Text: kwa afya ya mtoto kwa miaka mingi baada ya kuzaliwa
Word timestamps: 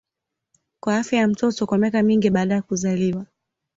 kwa 0.83 0.97
afya 0.97 1.19
ya 1.19 1.27
mtoto 1.27 1.65
kwa 1.67 1.77
miaka 1.77 2.03
mingi 2.03 2.29
baada 2.29 2.55
ya 2.55 2.61
kuzaliwa 2.61 3.25